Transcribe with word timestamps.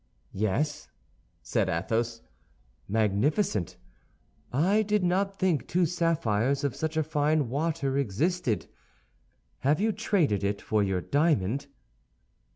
"Yes," 0.33 0.89
said 1.43 1.69
Athos, 1.69 2.23
"magnificent. 2.87 3.77
I 4.51 4.81
did 4.81 5.03
not 5.03 5.37
think 5.37 5.67
two 5.67 5.85
sapphires 5.85 6.63
of 6.63 6.75
such 6.75 6.97
a 6.97 7.03
fine 7.03 7.49
water 7.49 7.99
existed. 7.99 8.65
Have 9.59 9.79
you 9.79 9.91
traded 9.91 10.43
it 10.43 10.59
for 10.59 10.81
your 10.81 11.01
diamond?" 11.01 11.67